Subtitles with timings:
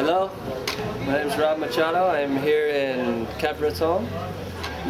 [0.00, 0.30] Hello,
[1.00, 2.06] my name is Rob Machado.
[2.06, 4.08] I'm here in Capbreton,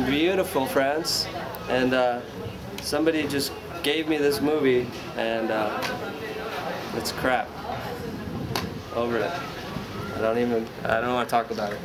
[0.07, 1.27] beautiful France,
[1.69, 2.21] and uh,
[2.81, 3.51] somebody just
[3.83, 4.87] gave me this movie,
[5.17, 5.83] and uh,
[6.95, 7.49] it's crap.
[8.95, 9.33] Over it.
[10.15, 10.65] I don't even.
[10.85, 11.81] I don't want to talk about it.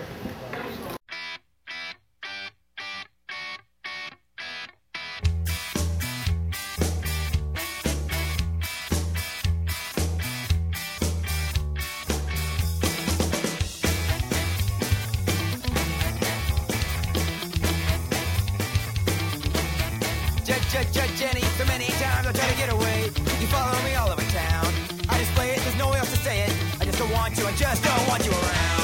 [21.15, 23.11] Jenny, so many times I try to get away.
[23.39, 24.67] You follow me all over town.
[25.09, 26.53] I display it, there's nowhere else to say it.
[26.79, 28.83] I just don't want you, I just don't want you around.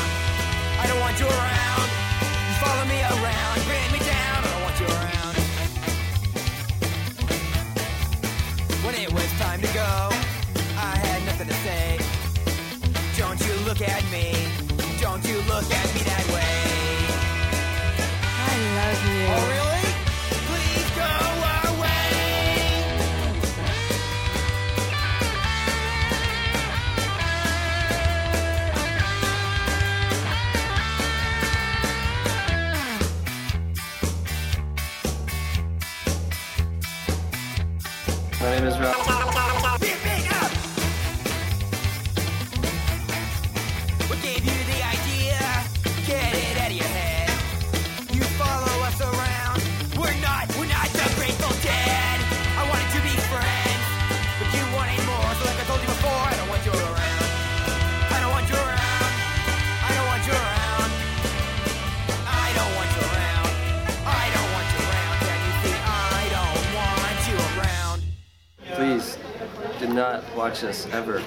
[0.79, 1.87] I don't want you around.
[2.47, 4.43] You follow me around, bring me down.
[4.43, 5.35] I don't want you around.
[8.85, 10.09] When it was time to go,
[10.77, 11.99] I had nothing to say.
[13.17, 14.33] Don't you look at me.
[14.99, 15.90] Don't you look at me
[38.41, 38.95] My name is Rob.
[44.23, 44.60] Gave you
[69.93, 71.21] not watch this ever.